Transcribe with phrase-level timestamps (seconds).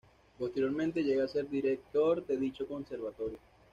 [0.39, 3.37] Posteriormente llega a ser director de dicho conservatorio.